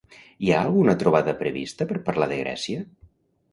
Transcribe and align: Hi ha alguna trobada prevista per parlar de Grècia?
Hi 0.45 0.47
ha 0.53 0.61
alguna 0.61 0.95
trobada 1.03 1.35
prevista 1.43 1.89
per 1.93 2.01
parlar 2.09 2.31
de 2.35 2.43
Grècia? 2.43 2.83